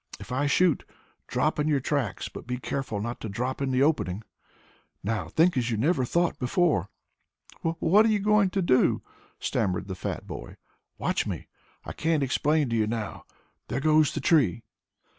[0.19, 0.83] If I shoot,
[1.27, 4.23] drop in your tracks, but be careful not to drop in the opening.
[5.03, 6.89] Now think as you never thought before!"
[7.61, 9.03] "Wha what are you going to do?"
[9.39, 10.55] stammered the fat boy.
[10.97, 11.49] "Watch me.
[11.85, 13.25] I can't explain it to you now.
[13.67, 14.63] There goes the tree."